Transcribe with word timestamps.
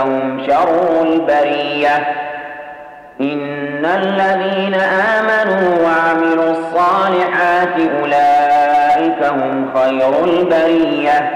أولئك 0.00 0.06
هم 0.06 0.46
شر 0.46 1.02
البرية. 1.02 1.96
إن 3.20 3.84
الذين 3.84 4.74
آمنوا 4.74 5.84
وعملوا 5.84 6.50
الصالحات 6.50 7.74
أولئك 8.00 9.24
هم 9.24 9.70
خير 9.74 10.24
البرية. 10.24 11.30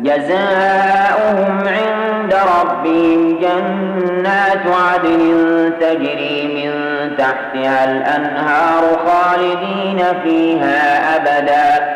جزاؤهم 0.00 1.64
عند 1.68 2.34
ربهم 2.60 3.38
جنات 3.40 4.62
عدن 4.66 5.72
تجري 5.80 6.46
من 6.54 6.72
تحتها 7.16 7.84
الأنهار 7.84 8.82
خالدين 9.06 10.04
فيها 10.22 11.16
أبدا. 11.16 11.94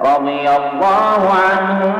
رضي 0.00 0.48
الله 0.50 1.32
عنهم 1.50 1.94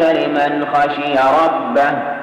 ذلك 0.00 0.28
لمن 0.28 0.66
خشي 0.74 1.14
ربه. 1.14 2.15